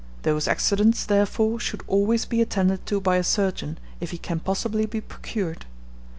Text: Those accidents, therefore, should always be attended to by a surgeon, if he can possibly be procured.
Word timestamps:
Those 0.23 0.47
accidents, 0.47 1.05
therefore, 1.05 1.59
should 1.59 1.83
always 1.85 2.25
be 2.25 2.41
attended 2.41 2.87
to 2.87 2.99
by 2.99 3.17
a 3.17 3.23
surgeon, 3.23 3.77
if 3.99 4.09
he 4.09 4.17
can 4.17 4.39
possibly 4.39 4.87
be 4.87 4.99
procured. 4.99 5.67